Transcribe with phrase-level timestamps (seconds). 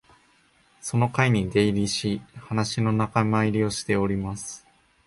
[0.81, 4.65] その会に出入りし、話の仲間入りをしております